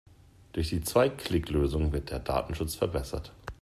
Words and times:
Durch 0.53 0.69
die 0.69 0.81
Zwei-Klick-Lösung 0.81 1.93
wird 1.93 2.09
der 2.09 2.17
Datenschutz 2.17 2.73
verbessert. 2.73 3.31